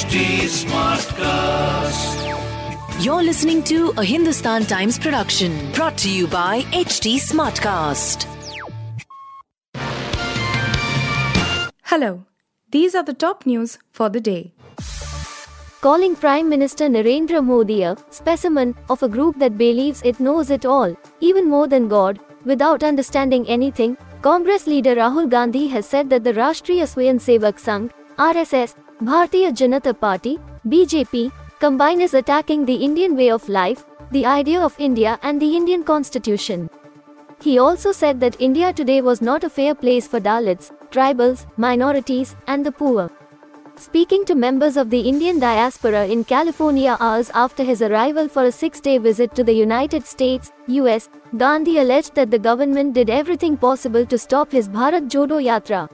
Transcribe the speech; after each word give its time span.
HT 0.00 0.20
Smartcast. 0.48 2.20
You're 3.04 3.22
listening 3.22 3.62
to 3.64 3.92
a 3.98 4.02
Hindustan 4.02 4.64
Times 4.64 4.98
production 4.98 5.70
brought 5.72 5.98
to 5.98 6.10
you 6.10 6.26
by 6.26 6.62
HT 6.72 7.16
Smartcast. 7.24 8.24
Hello, 11.82 12.24
these 12.70 12.94
are 12.94 13.02
the 13.02 13.12
top 13.12 13.44
news 13.44 13.76
for 13.90 14.08
the 14.08 14.22
day. 14.22 14.54
calling 15.82 16.16
Prime 16.16 16.48
Minister 16.48 16.88
Narendra 16.88 17.44
Modi 17.44 17.82
a 17.82 17.94
specimen 18.08 18.74
of 18.88 19.02
a 19.02 19.08
group 19.08 19.38
that 19.38 19.58
believes 19.58 20.00
it 20.02 20.18
knows 20.18 20.48
it 20.48 20.64
all, 20.64 20.96
even 21.20 21.46
more 21.46 21.66
than 21.68 21.88
God, 21.88 22.18
without 22.46 22.82
understanding 22.82 23.46
anything. 23.48 23.98
Congress 24.22 24.66
leader 24.66 24.94
Rahul 24.94 25.28
Gandhi 25.28 25.68
has 25.68 25.84
said 25.84 26.08
that 26.08 26.24
the 26.24 26.32
Rashtriya 26.32 26.88
Swayamsevak 26.94 27.66
Sangh, 27.66 27.90
RSS, 28.16 28.76
Bharatiya 29.02 29.50
Janata 29.52 29.98
Party, 29.98 30.38
BJP, 30.68 31.32
combine 31.58 32.02
is 32.02 32.12
attacking 32.12 32.66
the 32.66 32.74
Indian 32.74 33.16
way 33.16 33.30
of 33.30 33.48
life, 33.48 33.86
the 34.10 34.26
idea 34.26 34.60
of 34.60 34.78
India 34.78 35.18
and 35.22 35.40
the 35.40 35.56
Indian 35.56 35.82
constitution. 35.82 36.68
He 37.40 37.58
also 37.58 37.92
said 37.92 38.20
that 38.20 38.38
India 38.38 38.74
today 38.74 39.00
was 39.00 39.22
not 39.22 39.42
a 39.42 39.48
fair 39.48 39.74
place 39.74 40.06
for 40.06 40.20
Dalits, 40.20 40.70
tribals, 40.90 41.46
minorities, 41.56 42.36
and 42.46 42.66
the 42.66 42.72
poor. 42.72 43.10
Speaking 43.76 44.26
to 44.26 44.34
members 44.34 44.76
of 44.76 44.90
the 44.90 45.00
Indian 45.00 45.38
diaspora 45.38 46.06
in 46.06 46.22
California 46.22 46.98
hours 47.00 47.30
after 47.32 47.62
his 47.64 47.80
arrival 47.80 48.28
for 48.28 48.44
a 48.44 48.52
six 48.52 48.80
day 48.80 48.98
visit 48.98 49.34
to 49.34 49.42
the 49.42 49.54
United 49.54 50.04
States, 50.06 50.52
US, 50.66 51.08
Gandhi 51.38 51.78
alleged 51.78 52.14
that 52.16 52.30
the 52.30 52.38
government 52.38 52.92
did 52.92 53.08
everything 53.08 53.56
possible 53.56 54.04
to 54.04 54.18
stop 54.18 54.52
his 54.52 54.68
Bharat 54.68 55.08
Jodo 55.08 55.40
Yatra. 55.42 55.88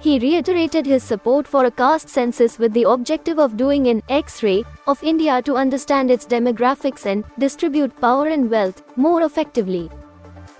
He 0.00 0.18
reiterated 0.18 0.86
his 0.86 1.02
support 1.02 1.46
for 1.46 1.66
a 1.66 1.70
caste 1.70 2.08
census 2.08 2.58
with 2.58 2.72
the 2.72 2.84
objective 2.84 3.38
of 3.38 3.58
doing 3.58 3.88
an 3.88 4.02
X 4.08 4.42
ray 4.42 4.64
of 4.86 5.02
India 5.04 5.42
to 5.42 5.56
understand 5.56 6.10
its 6.10 6.24
demographics 6.24 7.04
and 7.04 7.22
distribute 7.38 7.94
power 8.00 8.28
and 8.28 8.50
wealth 8.50 8.82
more 8.96 9.22
effectively. 9.22 9.90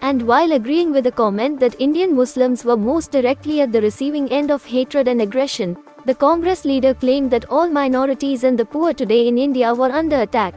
And 0.02 0.26
while 0.26 0.52
agreeing 0.52 0.92
with 0.92 1.04
the 1.04 1.12
comment 1.12 1.58
that 1.60 1.80
Indian 1.80 2.14
Muslims 2.14 2.66
were 2.66 2.76
most 2.76 3.12
directly 3.12 3.62
at 3.62 3.72
the 3.72 3.80
receiving 3.80 4.30
end 4.30 4.50
of 4.50 4.66
hatred 4.66 5.08
and 5.08 5.22
aggression, 5.22 5.76
the 6.04 6.14
Congress 6.14 6.66
leader 6.66 6.92
claimed 6.92 7.30
that 7.30 7.48
all 7.48 7.68
minorities 7.68 8.44
and 8.44 8.58
the 8.58 8.64
poor 8.66 8.92
today 8.92 9.26
in 9.26 9.38
India 9.38 9.74
were 9.74 9.90
under 9.90 10.20
attack. 10.20 10.54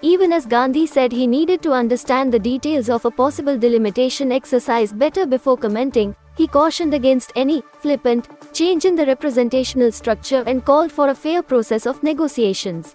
Even 0.00 0.32
as 0.32 0.46
Gandhi 0.46 0.86
said 0.86 1.12
he 1.12 1.26
needed 1.26 1.60
to 1.62 1.72
understand 1.72 2.32
the 2.32 2.38
details 2.38 2.88
of 2.88 3.04
a 3.04 3.10
possible 3.10 3.58
delimitation 3.58 4.32
exercise 4.32 4.92
better 4.92 5.26
before 5.26 5.56
commenting, 5.58 6.14
he 6.38 6.46
cautioned 6.46 6.94
against 6.94 7.32
any 7.34 7.62
flippant 7.82 8.28
change 8.54 8.84
in 8.84 8.94
the 8.94 9.04
representational 9.04 9.92
structure 9.92 10.42
and 10.46 10.64
called 10.64 10.92
for 10.92 11.08
a 11.08 11.14
fair 11.14 11.42
process 11.42 11.84
of 11.84 12.02
negotiations. 12.02 12.94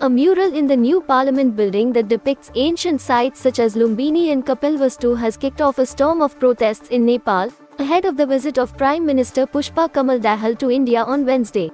A 0.00 0.10
mural 0.10 0.54
in 0.54 0.66
the 0.66 0.76
new 0.76 1.00
parliament 1.00 1.56
building 1.56 1.92
that 1.94 2.08
depicts 2.08 2.50
ancient 2.54 3.00
sites 3.00 3.40
such 3.40 3.58
as 3.58 3.74
Lumbini 3.74 4.32
and 4.32 4.44
Kapilvastu 4.44 5.18
has 5.18 5.38
kicked 5.38 5.62
off 5.62 5.78
a 5.78 5.86
storm 5.86 6.20
of 6.20 6.38
protests 6.38 6.88
in 6.88 7.06
Nepal, 7.06 7.50
ahead 7.78 8.04
of 8.04 8.18
the 8.18 8.26
visit 8.26 8.58
of 8.58 8.76
Prime 8.76 9.06
Minister 9.06 9.46
Pushpa 9.46 9.92
Kamal 9.92 10.18
Dahal 10.18 10.58
to 10.58 10.70
India 10.70 11.02
on 11.04 11.24
Wednesday. 11.24 11.70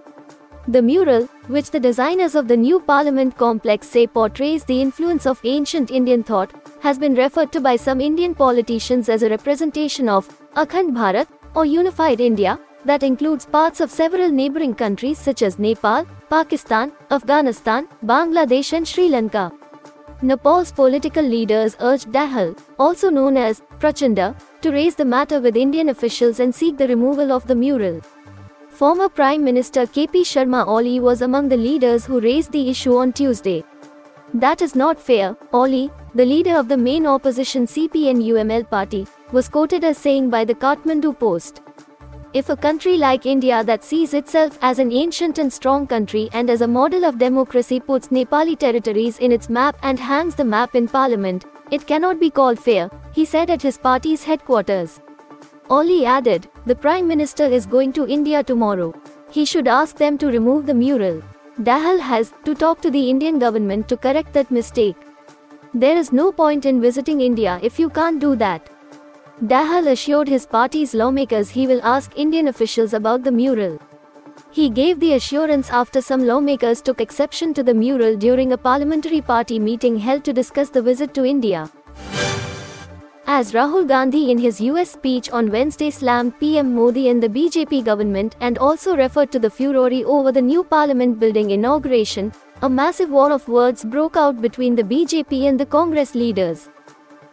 The 0.70 0.80
mural, 0.80 1.24
which 1.48 1.72
the 1.72 1.80
designers 1.80 2.36
of 2.36 2.46
the 2.46 2.56
new 2.56 2.78
parliament 2.78 3.36
complex 3.36 3.88
say 3.88 4.06
portrays 4.06 4.62
the 4.62 4.80
influence 4.80 5.26
of 5.26 5.40
ancient 5.42 5.90
Indian 5.90 6.22
thought, 6.22 6.52
has 6.78 6.96
been 6.96 7.16
referred 7.16 7.50
to 7.54 7.60
by 7.60 7.74
some 7.74 8.00
Indian 8.00 8.36
politicians 8.36 9.08
as 9.08 9.24
a 9.24 9.28
representation 9.28 10.08
of 10.08 10.28
Akhand 10.54 10.92
Bharat, 10.92 11.26
or 11.56 11.64
unified 11.64 12.20
India, 12.20 12.56
that 12.84 13.02
includes 13.02 13.46
parts 13.46 13.80
of 13.80 13.90
several 13.90 14.28
neighboring 14.28 14.76
countries 14.76 15.18
such 15.18 15.42
as 15.42 15.58
Nepal, 15.58 16.06
Pakistan, 16.28 16.92
Afghanistan, 17.10 17.88
Bangladesh, 18.06 18.72
and 18.72 18.86
Sri 18.86 19.08
Lanka. 19.08 19.50
Nepal's 20.22 20.70
political 20.70 21.24
leaders 21.24 21.76
urged 21.80 22.12
Dahal, 22.12 22.56
also 22.78 23.10
known 23.10 23.36
as 23.36 23.60
Prachanda, 23.80 24.36
to 24.60 24.70
raise 24.70 24.94
the 24.94 25.04
matter 25.04 25.40
with 25.40 25.56
Indian 25.56 25.88
officials 25.88 26.38
and 26.38 26.54
seek 26.54 26.78
the 26.78 26.86
removal 26.86 27.32
of 27.32 27.48
the 27.48 27.56
mural. 27.56 28.00
Former 28.80 29.10
Prime 29.10 29.44
Minister 29.44 29.82
KP 29.84 30.20
Sharma 30.28 30.66
Oli 30.66 31.00
was 31.00 31.20
among 31.20 31.50
the 31.50 31.56
leaders 31.58 32.06
who 32.06 32.18
raised 32.18 32.50
the 32.50 32.70
issue 32.70 32.96
on 32.96 33.12
Tuesday. 33.12 33.62
That 34.32 34.62
is 34.62 34.74
not 34.74 34.98
fair, 34.98 35.36
Oli, 35.52 35.90
the 36.14 36.24
leader 36.24 36.56
of 36.56 36.66
the 36.68 36.78
main 36.78 37.06
opposition 37.06 37.66
CPN 37.66 38.22
UML 38.28 38.70
party, 38.70 39.06
was 39.32 39.50
quoted 39.50 39.84
as 39.84 39.98
saying 39.98 40.30
by 40.30 40.46
the 40.46 40.54
Kathmandu 40.54 41.18
Post. 41.18 41.60
If 42.32 42.48
a 42.48 42.56
country 42.56 42.96
like 42.96 43.26
India 43.26 43.62
that 43.64 43.84
sees 43.84 44.14
itself 44.14 44.58
as 44.62 44.78
an 44.78 44.92
ancient 44.92 45.36
and 45.36 45.52
strong 45.52 45.86
country 45.86 46.30
and 46.32 46.48
as 46.48 46.62
a 46.62 46.72
model 46.78 47.04
of 47.04 47.18
democracy 47.18 47.80
puts 47.80 48.08
Nepali 48.08 48.58
territories 48.58 49.18
in 49.18 49.30
its 49.30 49.50
map 49.50 49.76
and 49.82 50.00
hangs 50.00 50.36
the 50.36 50.50
map 50.56 50.74
in 50.74 50.88
parliament, 50.88 51.44
it 51.70 51.86
cannot 51.86 52.18
be 52.18 52.30
called 52.30 52.58
fair, 52.58 52.90
he 53.12 53.26
said 53.26 53.50
at 53.50 53.60
his 53.60 53.76
party's 53.76 54.24
headquarters. 54.24 55.02
Oli 55.70 56.04
added, 56.04 56.48
The 56.66 56.74
Prime 56.74 57.06
Minister 57.06 57.44
is 57.44 57.64
going 57.64 57.92
to 57.92 58.08
India 58.08 58.42
tomorrow. 58.42 58.92
He 59.30 59.44
should 59.44 59.68
ask 59.68 59.96
them 59.96 60.18
to 60.18 60.26
remove 60.26 60.66
the 60.66 60.74
mural. 60.74 61.22
Dahal 61.60 62.00
has 62.00 62.32
to 62.44 62.56
talk 62.56 62.80
to 62.80 62.90
the 62.90 63.08
Indian 63.08 63.38
government 63.38 63.88
to 63.88 63.96
correct 63.96 64.32
that 64.32 64.50
mistake. 64.50 64.96
There 65.72 65.96
is 65.96 66.12
no 66.12 66.32
point 66.32 66.66
in 66.66 66.80
visiting 66.80 67.20
India 67.20 67.60
if 67.62 67.78
you 67.78 67.88
can't 67.88 68.18
do 68.18 68.34
that. 68.34 68.68
Dahal 69.44 69.92
assured 69.92 70.26
his 70.26 70.44
party's 70.44 70.92
lawmakers 70.92 71.50
he 71.50 71.68
will 71.68 71.80
ask 71.84 72.18
Indian 72.18 72.48
officials 72.48 72.92
about 72.92 73.22
the 73.22 73.30
mural. 73.30 73.78
He 74.50 74.68
gave 74.68 74.98
the 74.98 75.12
assurance 75.12 75.70
after 75.70 76.00
some 76.00 76.26
lawmakers 76.26 76.82
took 76.82 77.00
exception 77.00 77.54
to 77.54 77.62
the 77.62 77.74
mural 77.74 78.16
during 78.16 78.50
a 78.52 78.58
parliamentary 78.58 79.20
party 79.20 79.60
meeting 79.60 79.98
held 79.98 80.24
to 80.24 80.32
discuss 80.32 80.68
the 80.70 80.82
visit 80.82 81.14
to 81.14 81.24
India. 81.24 81.70
As 83.32 83.52
Rahul 83.52 83.86
Gandhi 83.86 84.32
in 84.32 84.38
his 84.38 84.60
US 84.60 84.90
speech 84.90 85.30
on 85.30 85.52
Wednesday 85.52 85.88
slammed 85.88 86.32
PM 86.40 86.74
Modi 86.74 87.10
and 87.10 87.22
the 87.22 87.28
BJP 87.28 87.84
government 87.84 88.34
and 88.40 88.58
also 88.58 88.96
referred 88.96 89.30
to 89.30 89.38
the 89.38 89.48
furore 89.48 89.92
over 90.14 90.32
the 90.32 90.42
new 90.42 90.64
parliament 90.64 91.20
building 91.20 91.52
inauguration, 91.52 92.32
a 92.62 92.68
massive 92.68 93.08
war 93.08 93.30
of 93.30 93.46
words 93.46 93.84
broke 93.84 94.16
out 94.16 94.42
between 94.42 94.74
the 94.74 94.82
BJP 94.82 95.44
and 95.48 95.60
the 95.60 95.64
Congress 95.64 96.16
leaders. 96.16 96.68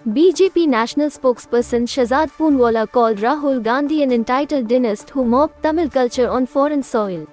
BJP 0.09 0.67
national 0.67 1.09
spokesperson 1.09 1.89
Shehzad 1.95 2.29
Poonawalla 2.37 2.85
called 2.91 3.17
Rahul 3.17 3.63
Gandhi 3.63 4.03
an 4.03 4.11
entitled 4.11 4.67
dynast 4.67 5.09
who 5.09 5.25
mocked 5.25 5.63
Tamil 5.63 5.89
culture 5.89 6.29
on 6.29 6.45
foreign 6.45 6.83
soil. 6.83 7.27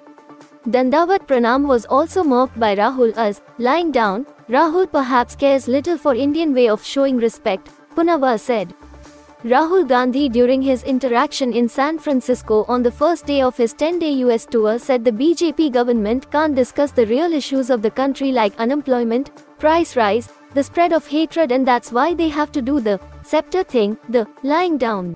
Dandavat 0.67 1.27
Pranam 1.27 1.67
was 1.67 1.85
also 1.85 2.23
mocked 2.23 2.59
by 2.59 2.75
Rahul 2.75 3.15
as, 3.15 3.41
lying 3.59 3.91
down, 3.91 4.25
Rahul 4.49 4.91
perhaps 4.91 5.35
cares 5.35 5.67
little 5.67 5.99
for 5.99 6.15
Indian 6.15 6.55
way 6.55 6.67
of 6.67 6.83
showing 6.83 7.17
respect, 7.17 7.69
Poonawalla 7.95 8.39
said. 8.39 8.73
Rahul 9.43 9.87
Gandhi 9.87 10.27
during 10.27 10.61
his 10.61 10.83
interaction 10.83 11.53
in 11.53 11.69
San 11.69 11.99
Francisco 11.99 12.65
on 12.67 12.81
the 12.81 12.91
first 12.91 13.25
day 13.25 13.41
of 13.41 13.55
his 13.55 13.73
10-day 13.73 14.11
US 14.23 14.45
tour 14.45 14.79
said 14.79 15.05
the 15.05 15.11
BJP 15.11 15.71
government 15.71 16.29
can't 16.31 16.55
discuss 16.55 16.91
the 16.91 17.05
real 17.05 17.31
issues 17.31 17.69
of 17.69 17.81
the 17.81 17.91
country 17.91 18.31
like 18.31 18.59
unemployment, 18.59 19.29
price 19.59 19.95
rise, 19.95 20.29
the 20.55 20.63
spread 20.63 20.93
of 20.93 21.05
hatred 21.05 21.51
and 21.51 21.67
that's 21.67 21.91
why 21.91 22.13
they 22.13 22.29
have 22.29 22.51
to 22.53 22.61
do 22.61 22.79
the 22.79 22.99
scepter 23.23 23.63
thing, 23.63 23.97
the 24.09 24.27
lying 24.41 24.77
down. 24.77 25.15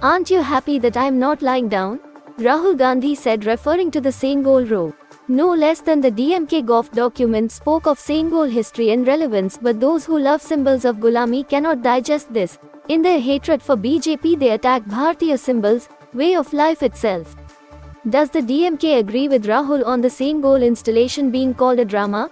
Aren't 0.00 0.30
you 0.30 0.40
happy 0.40 0.78
that 0.78 0.96
I'm 0.96 1.18
not 1.18 1.42
lying 1.42 1.68
down? 1.68 2.00
Rahul 2.38 2.78
Gandhi 2.78 3.14
said 3.14 3.44
referring 3.44 3.90
to 3.90 4.00
the 4.00 4.08
Sengol 4.08 4.70
row. 4.70 4.94
No 5.30 5.54
less 5.54 5.80
than 5.80 6.00
the 6.00 6.10
DMK 6.10 6.66
Goff 6.66 6.90
document 6.90 7.52
spoke 7.52 7.86
of 7.86 8.00
Sengol 8.00 8.50
history 8.50 8.90
and 8.90 9.06
relevance 9.06 9.56
but 9.56 9.78
those 9.78 10.04
who 10.04 10.18
love 10.18 10.42
symbols 10.42 10.84
of 10.84 10.96
Gulami 10.96 11.48
cannot 11.48 11.82
digest 11.84 12.32
this. 12.34 12.58
In 12.88 13.00
their 13.00 13.20
hatred 13.20 13.62
for 13.62 13.76
BJP 13.76 14.40
they 14.40 14.50
attack 14.50 14.82
Bharatiya 14.86 15.38
symbols, 15.38 15.88
way 16.14 16.34
of 16.34 16.52
life 16.52 16.82
itself. 16.82 17.36
Does 18.08 18.30
the 18.30 18.40
DMK 18.40 18.98
agree 18.98 19.28
with 19.28 19.46
Rahul 19.46 19.86
on 19.86 20.00
the 20.00 20.08
Sengol 20.08 20.66
installation 20.66 21.30
being 21.30 21.54
called 21.54 21.78
a 21.78 21.84
drama? 21.84 22.28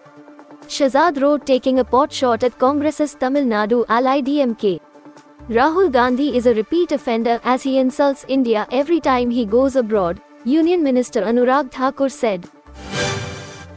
Shehzad 0.67 1.23
wrote 1.23 1.47
taking 1.47 1.79
a 1.79 1.85
pot 1.85 2.13
shot 2.13 2.43
at 2.43 2.59
Congress's 2.59 3.15
Tamil 3.15 3.45
Nadu 3.45 3.85
ally 3.89 4.21
DMK. 4.21 4.81
Rahul 5.49 5.93
Gandhi 5.93 6.37
is 6.37 6.47
a 6.47 6.55
repeat 6.55 6.91
offender 6.91 7.41
as 7.45 7.63
he 7.63 7.79
insults 7.79 8.25
India 8.27 8.67
every 8.73 9.01
time 9.01 9.31
he 9.31 9.47
goes 9.47 9.77
abroad, 9.77 10.21
Union 10.45 10.83
Minister 10.83 11.23
Anurag 11.23 11.71
Thakur 11.71 12.09
said. 12.09 12.49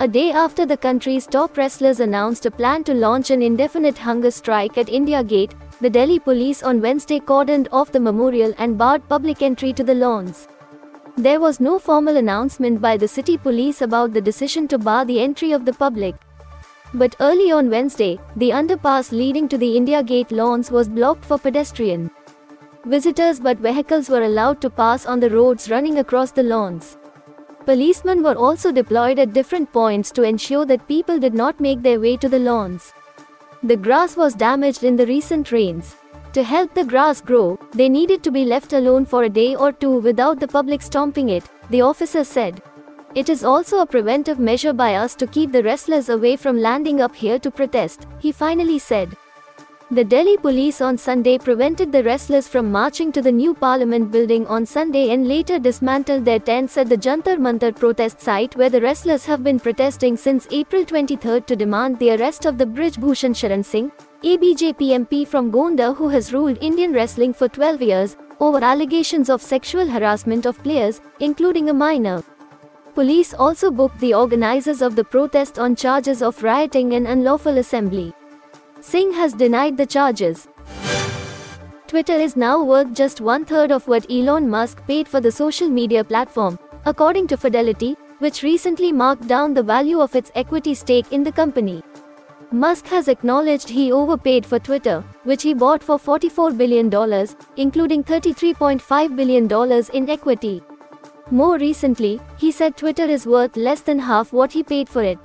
A 0.01 0.07
day 0.07 0.31
after 0.31 0.65
the 0.65 0.77
country's 0.77 1.27
top 1.27 1.55
wrestlers 1.55 1.99
announced 1.99 2.47
a 2.47 2.49
plan 2.49 2.83
to 2.85 2.93
launch 2.95 3.29
an 3.29 3.43
indefinite 3.43 3.99
hunger 3.99 4.31
strike 4.31 4.75
at 4.75 4.89
India 4.89 5.23
Gate, 5.23 5.53
the 5.79 5.91
Delhi 5.91 6.17
police 6.17 6.63
on 6.63 6.81
Wednesday 6.81 7.19
cordoned 7.19 7.67
off 7.71 7.91
the 7.91 7.99
memorial 7.99 8.51
and 8.57 8.79
barred 8.79 9.07
public 9.07 9.43
entry 9.43 9.71
to 9.73 9.83
the 9.83 9.93
lawns. 9.93 10.47
There 11.17 11.39
was 11.39 11.59
no 11.59 11.77
formal 11.77 12.17
announcement 12.17 12.81
by 12.81 12.97
the 12.97 13.07
city 13.07 13.37
police 13.37 13.83
about 13.83 14.11
the 14.11 14.21
decision 14.21 14.67
to 14.69 14.79
bar 14.79 15.05
the 15.05 15.21
entry 15.21 15.51
of 15.51 15.65
the 15.65 15.73
public. 15.73 16.15
But 16.95 17.15
early 17.19 17.51
on 17.51 17.69
Wednesday, 17.69 18.17
the 18.37 18.49
underpass 18.49 19.11
leading 19.11 19.47
to 19.49 19.57
the 19.59 19.77
India 19.77 20.01
Gate 20.01 20.31
lawns 20.31 20.71
was 20.71 20.89
blocked 20.89 21.23
for 21.23 21.37
pedestrian 21.37 22.09
visitors 22.85 23.39
but 23.39 23.59
vehicles 23.59 24.09
were 24.09 24.23
allowed 24.23 24.61
to 24.61 24.69
pass 24.71 25.05
on 25.05 25.19
the 25.19 25.29
roads 25.29 25.69
running 25.69 25.99
across 25.99 26.31
the 26.31 26.41
lawns. 26.41 26.97
Policemen 27.65 28.23
were 28.23 28.35
also 28.35 28.71
deployed 28.71 29.19
at 29.19 29.33
different 29.33 29.71
points 29.71 30.11
to 30.11 30.23
ensure 30.23 30.65
that 30.65 30.87
people 30.87 31.19
did 31.19 31.33
not 31.33 31.59
make 31.59 31.81
their 31.81 31.99
way 31.99 32.17
to 32.17 32.27
the 32.27 32.39
lawns. 32.39 32.91
The 33.63 33.77
grass 33.77 34.17
was 34.17 34.33
damaged 34.33 34.83
in 34.83 34.95
the 34.95 35.05
recent 35.05 35.51
rains. 35.51 35.95
To 36.33 36.43
help 36.43 36.73
the 36.73 36.85
grass 36.85 37.21
grow, 37.21 37.59
they 37.73 37.89
needed 37.89 38.23
to 38.23 38.31
be 38.31 38.45
left 38.45 38.73
alone 38.73 39.05
for 39.05 39.23
a 39.23 39.29
day 39.29 39.55
or 39.55 39.71
two 39.71 39.99
without 39.99 40.39
the 40.39 40.47
public 40.47 40.81
stomping 40.81 41.29
it, 41.29 41.43
the 41.69 41.81
officer 41.81 42.23
said. 42.23 42.61
It 43.13 43.29
is 43.29 43.43
also 43.43 43.81
a 43.81 43.85
preventive 43.85 44.39
measure 44.39 44.73
by 44.73 44.95
us 44.95 45.13
to 45.15 45.27
keep 45.27 45.51
the 45.51 45.61
wrestlers 45.61 46.09
away 46.09 46.37
from 46.37 46.59
landing 46.59 47.01
up 47.01 47.13
here 47.13 47.37
to 47.39 47.51
protest, 47.51 48.07
he 48.19 48.31
finally 48.31 48.79
said. 48.79 49.15
The 49.93 50.05
Delhi 50.05 50.37
police 50.37 50.79
on 50.79 50.97
Sunday 50.97 51.37
prevented 51.37 51.91
the 51.91 52.01
wrestlers 52.01 52.47
from 52.47 52.71
marching 52.71 53.11
to 53.11 53.21
the 53.21 53.29
new 53.29 53.53
parliament 53.53 54.09
building 54.09 54.47
on 54.47 54.65
Sunday 54.65 55.09
and 55.09 55.27
later 55.27 55.59
dismantled 55.59 56.23
their 56.23 56.39
tents 56.39 56.77
at 56.77 56.87
the 56.87 56.95
Jantar 56.95 57.35
Mantar 57.37 57.75
protest 57.75 58.21
site 58.21 58.55
where 58.55 58.69
the 58.69 58.79
wrestlers 58.79 59.25
have 59.25 59.43
been 59.43 59.59
protesting 59.59 60.15
since 60.15 60.47
April 60.49 60.85
23 60.85 61.41
to 61.41 61.57
demand 61.57 61.99
the 61.99 62.11
arrest 62.11 62.45
of 62.45 62.57
the 62.57 62.65
Brij 62.65 62.99
Bhushan 62.99 63.33
Sharan 63.33 63.65
Singh, 63.65 63.91
a 64.23 64.37
BJP 64.37 64.93
MP 64.99 65.27
from 65.27 65.51
Gonda 65.51 65.93
who 65.93 66.07
has 66.07 66.31
ruled 66.31 66.57
Indian 66.61 66.93
wrestling 66.93 67.33
for 67.33 67.49
12 67.49 67.81
years, 67.81 68.15
over 68.39 68.63
allegations 68.63 69.29
of 69.29 69.41
sexual 69.41 69.85
harassment 69.89 70.45
of 70.45 70.63
players, 70.63 71.01
including 71.19 71.69
a 71.69 71.73
minor. 71.73 72.23
Police 72.95 73.33
also 73.33 73.69
booked 73.69 73.99
the 73.99 74.13
organizers 74.13 74.81
of 74.81 74.95
the 74.95 75.03
protest 75.03 75.59
on 75.59 75.75
charges 75.75 76.21
of 76.21 76.41
rioting 76.41 76.93
and 76.93 77.07
unlawful 77.07 77.57
assembly. 77.57 78.13
Singh 78.81 79.11
has 79.13 79.33
denied 79.33 79.77
the 79.77 79.85
charges. 79.85 80.47
Twitter 81.87 82.13
is 82.13 82.35
now 82.35 82.63
worth 82.63 82.93
just 82.93 83.21
one 83.21 83.45
third 83.45 83.71
of 83.71 83.87
what 83.87 84.09
Elon 84.09 84.49
Musk 84.49 84.85
paid 84.87 85.07
for 85.07 85.21
the 85.21 85.31
social 85.31 85.69
media 85.69 86.03
platform, 86.03 86.57
according 86.85 87.27
to 87.27 87.37
Fidelity, 87.37 87.95
which 88.17 88.41
recently 88.41 88.91
marked 88.91 89.27
down 89.27 89.53
the 89.53 89.61
value 89.61 89.99
of 89.99 90.15
its 90.15 90.31
equity 90.33 90.73
stake 90.73 91.05
in 91.11 91.23
the 91.23 91.31
company. 91.31 91.83
Musk 92.51 92.87
has 92.87 93.07
acknowledged 93.07 93.69
he 93.69 93.91
overpaid 93.91 94.45
for 94.47 94.57
Twitter, 94.57 95.03
which 95.25 95.43
he 95.43 95.53
bought 95.53 95.83
for 95.83 95.99
$44 95.99 96.57
billion, 96.57 96.87
including 97.57 98.03
$33.5 98.03 99.15
billion 99.15 99.85
in 99.93 100.09
equity. 100.09 100.63
More 101.29 101.57
recently, 101.59 102.19
he 102.37 102.51
said 102.51 102.75
Twitter 102.77 103.05
is 103.05 103.27
worth 103.27 103.55
less 103.55 103.81
than 103.81 103.99
half 103.99 104.33
what 104.33 104.51
he 104.51 104.63
paid 104.63 104.89
for 104.89 105.03
it. 105.03 105.19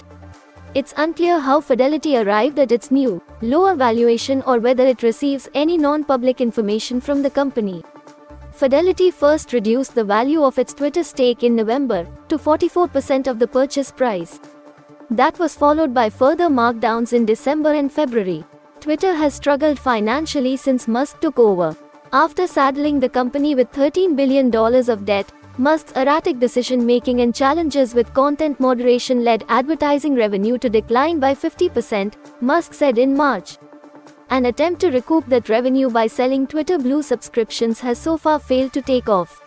It's 0.78 0.92
unclear 0.98 1.40
how 1.40 1.62
Fidelity 1.62 2.18
arrived 2.18 2.58
at 2.58 2.70
its 2.70 2.90
new, 2.90 3.22
lower 3.40 3.74
valuation 3.74 4.42
or 4.42 4.58
whether 4.58 4.86
it 4.86 5.02
receives 5.02 5.48
any 5.54 5.78
non 5.78 6.04
public 6.04 6.42
information 6.42 7.00
from 7.00 7.22
the 7.22 7.30
company. 7.30 7.82
Fidelity 8.52 9.10
first 9.10 9.54
reduced 9.54 9.94
the 9.94 10.04
value 10.04 10.42
of 10.44 10.58
its 10.58 10.74
Twitter 10.74 11.02
stake 11.02 11.42
in 11.42 11.56
November 11.56 12.06
to 12.28 12.36
44% 12.36 13.26
of 13.26 13.38
the 13.38 13.48
purchase 13.48 13.90
price. 13.90 14.38
That 15.08 15.38
was 15.38 15.54
followed 15.54 15.94
by 15.94 16.10
further 16.10 16.50
markdowns 16.50 17.14
in 17.14 17.24
December 17.24 17.72
and 17.72 17.90
February. 17.90 18.44
Twitter 18.80 19.14
has 19.14 19.32
struggled 19.32 19.78
financially 19.78 20.58
since 20.58 20.86
Musk 20.86 21.20
took 21.20 21.38
over. 21.38 21.74
After 22.12 22.46
saddling 22.46 23.00
the 23.00 23.08
company 23.08 23.54
with 23.54 23.72
$13 23.72 24.14
billion 24.14 24.54
of 24.54 25.06
debt, 25.06 25.32
Musk's 25.58 25.92
erratic 25.92 26.38
decision 26.38 26.84
making 26.84 27.22
and 27.22 27.34
challenges 27.34 27.94
with 27.94 28.12
content 28.12 28.60
moderation 28.60 29.24
led 29.24 29.42
advertising 29.48 30.14
revenue 30.14 30.58
to 30.58 30.68
decline 30.68 31.18
by 31.18 31.34
50%, 31.34 32.12
Musk 32.42 32.74
said 32.74 32.98
in 32.98 33.16
March. 33.16 33.56
An 34.28 34.46
attempt 34.46 34.82
to 34.82 34.90
recoup 34.90 35.24
that 35.28 35.48
revenue 35.48 35.88
by 35.88 36.08
selling 36.08 36.46
Twitter 36.46 36.76
Blue 36.76 37.00
subscriptions 37.02 37.80
has 37.80 37.96
so 37.96 38.18
far 38.18 38.38
failed 38.38 38.74
to 38.74 38.82
take 38.82 39.08
off. 39.08 39.40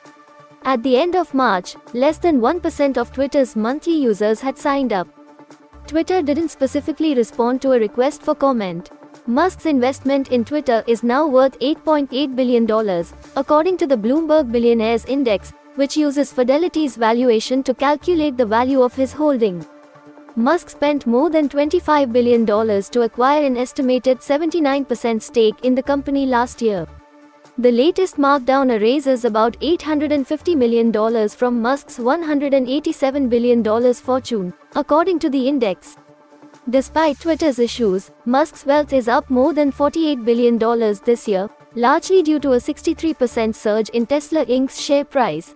At 0.63 0.81
the 0.81 0.97
end 0.97 1.15
of 1.15 1.33
March, 1.35 1.75
less 1.93 2.17
than 2.17 2.41
1% 2.41 2.97
of 2.97 3.13
Twitter's 3.13 3.55
monthly 3.55 3.93
users 3.93 4.41
had 4.41 4.57
signed 4.57 4.91
up. 4.91 5.07
Twitter 5.85 6.23
didn't 6.23 6.49
specifically 6.49 7.13
respond 7.13 7.61
to 7.61 7.73
a 7.73 7.79
request 7.79 8.23
for 8.23 8.33
comment. 8.33 8.89
Musk's 9.27 9.67
investment 9.67 10.31
in 10.31 10.43
Twitter 10.43 10.83
is 10.87 11.03
now 11.03 11.27
worth 11.27 11.59
$8.8 11.59 12.35
billion, 12.35 12.65
according 13.35 13.77
to 13.77 13.85
the 13.85 13.95
Bloomberg 13.95 14.51
Billionaires 14.51 15.05
Index, 15.05 15.53
which 15.79 15.95
uses 15.95 16.31
Fidelity's 16.33 16.95
valuation 16.97 17.63
to 17.63 17.73
calculate 17.73 18.35
the 18.35 18.45
value 18.45 18.81
of 18.81 18.93
his 18.93 19.13
holding. 19.13 19.65
Musk 20.35 20.69
spent 20.69 21.07
more 21.07 21.29
than 21.29 21.47
$25 21.47 22.11
billion 22.11 22.45
to 22.45 23.01
acquire 23.03 23.45
an 23.45 23.55
estimated 23.55 24.19
79% 24.19 25.21
stake 25.21 25.55
in 25.63 25.75
the 25.75 25.83
company 25.83 26.25
last 26.25 26.61
year. 26.61 26.85
The 27.57 27.71
latest 27.71 28.17
markdown 28.17 28.73
erases 28.73 29.23
about 29.23 29.57
$850 29.59 30.57
million 30.57 31.29
from 31.29 31.61
Musk's 31.61 31.97
$187 31.97 33.29
billion 33.29 33.93
fortune, 33.93 34.53
according 34.75 35.19
to 35.19 35.29
the 35.29 35.47
index. 35.47 35.95
Despite 36.69 37.19
Twitter's 37.21 37.59
issues, 37.59 38.11
Musk's 38.25 38.65
wealth 38.65 38.91
is 38.91 39.07
up 39.07 39.29
more 39.29 39.53
than 39.53 39.71
$48 39.71 40.25
billion 40.25 40.57
this 41.05 41.27
year, 41.27 41.49
largely 41.75 42.21
due 42.21 42.39
to 42.39 42.51
a 42.53 42.57
63% 42.57 43.55
surge 43.55 43.89
in 43.89 44.05
Tesla 44.05 44.45
Inc.'s 44.45 44.81
share 44.81 45.05
price. 45.05 45.55